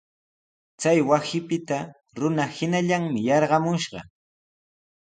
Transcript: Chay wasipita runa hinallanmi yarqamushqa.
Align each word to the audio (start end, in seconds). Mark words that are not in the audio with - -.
Chay 0.81 0.99
wasipita 1.09 1.79
runa 2.19 2.45
hinallanmi 2.55 3.21
yarqamushqa. 3.27 3.99